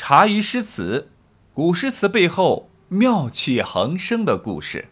[0.00, 1.08] 茶余诗词，
[1.52, 4.86] 古诗词背后妙趣横生的故事。